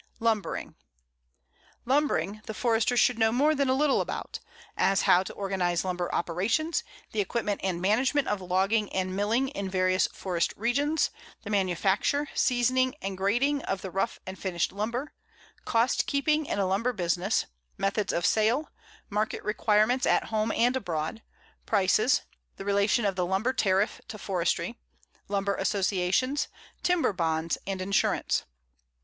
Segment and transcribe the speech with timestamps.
[0.19, 0.73] LUMBERING:
[1.85, 4.39] Lumbering the Forester should know more than a little about,
[4.75, 9.69] as how to organize lumber operations, the equipment and management of logging and milling in
[9.69, 11.11] various forest regions,
[11.43, 15.13] the manufacture, seasoning, and grading of the rough and finished lumber,
[15.65, 17.45] cost keeping in a lumber business,
[17.77, 18.71] methods of sale,
[19.07, 21.21] market requirements at home and abroad,
[21.67, 22.21] prices,
[22.55, 24.79] the relation of the lumber tariff to forestry,
[25.27, 26.47] lumber associations,
[26.81, 28.45] timber bonds, and insurance.